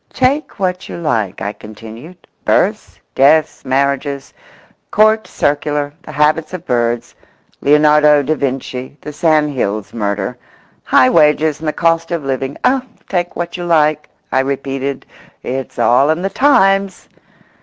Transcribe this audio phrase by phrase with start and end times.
[0.13, 4.33] "Take what you like," I continued, "births, deaths, marriages,
[4.89, 7.13] Court Circular, the habits of birds,
[7.61, 10.39] Leonardo da Vinci, the Sandhills murder,
[10.83, 15.05] high wages and the cost of living—oh, take what you like," I repeated,
[15.43, 17.07] "it's all in the Times!"